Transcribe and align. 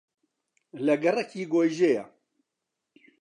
لە 0.85 0.95
گەڕەکی 1.03 1.49
گۆیژەیە 1.53 2.03